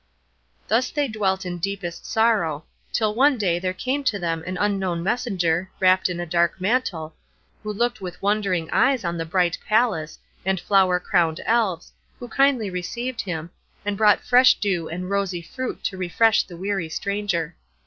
Thus 0.67 0.89
they 0.89 1.07
dwelt 1.07 1.45
in 1.45 1.59
deepest 1.59 2.07
sorrow, 2.07 2.65
till 2.91 3.13
one 3.13 3.37
day 3.37 3.59
there 3.59 3.71
came 3.71 4.03
to 4.05 4.17
them 4.17 4.43
an 4.47 4.57
unknown 4.59 5.03
messenger, 5.03 5.69
wrapped 5.79 6.09
in 6.09 6.19
a 6.19 6.25
dark 6.25 6.59
mantle, 6.59 7.13
who 7.61 7.71
looked 7.71 8.01
with 8.01 8.19
wondering 8.19 8.67
eyes 8.71 9.05
on 9.05 9.15
the 9.19 9.25
bright 9.27 9.59
palace, 9.67 10.17
and 10.43 10.59
flower 10.59 10.99
crowned 10.99 11.39
elves, 11.45 11.93
who 12.17 12.27
kindly 12.27 12.71
welcomed 12.71 13.21
him, 13.21 13.51
and 13.85 13.95
brought 13.95 14.23
fresh 14.23 14.55
dew 14.55 14.89
and 14.89 15.11
rosy 15.11 15.43
fruit 15.43 15.83
to 15.83 15.97
refresh 15.97 16.45
the 16.45 16.57
weary 16.57 16.89
stranger. 16.89 17.55